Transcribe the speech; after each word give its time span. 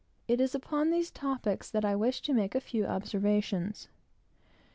It 0.27 0.41
is 0.41 0.55
upon 0.55 0.89
these 0.89 1.11
topics 1.11 1.69
that 1.69 1.85
I 1.85 1.95
wish 1.95 2.21
to 2.23 2.33
make 2.33 2.55
a 2.55 2.59
few 2.59 2.87
observations. 2.87 3.87